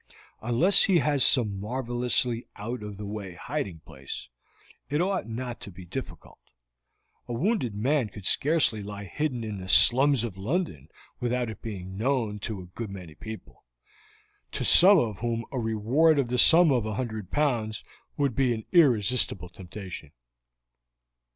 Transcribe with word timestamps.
Unless 0.41 0.85
he 0.85 0.97
has 0.97 1.23
some 1.23 1.59
marvelously 1.59 2.47
out 2.55 2.81
of 2.81 2.97
the 2.97 3.05
way 3.05 3.35
hiding 3.35 3.81
place, 3.81 4.29
it 4.89 4.99
ought 4.99 5.29
not 5.29 5.59
to 5.59 5.69
be 5.69 5.85
difficult. 5.85 6.39
A 7.27 7.33
wounded 7.33 7.75
man 7.75 8.09
could 8.09 8.25
scarcely 8.25 8.81
lie 8.81 9.03
hidden 9.03 9.43
in 9.43 9.59
the 9.61 9.67
slums 9.67 10.23
of 10.23 10.39
London 10.39 10.89
without 11.19 11.51
it 11.51 11.61
being 11.61 11.99
known 11.99 12.39
to 12.39 12.61
a 12.61 12.65
good 12.65 12.89
many 12.89 13.13
people, 13.13 13.63
to 14.53 14.65
some 14.65 14.97
of 14.97 15.19
whom 15.19 15.45
a 15.51 15.59
reward 15.59 16.17
of 16.17 16.29
the 16.29 16.39
sum 16.39 16.71
of 16.71 16.83
a 16.83 16.95
hundred 16.95 17.29
pounds 17.29 17.83
would 18.17 18.35
be 18.35 18.55
an 18.55 18.65
irresistible 18.71 19.49
temptation." 19.49 20.11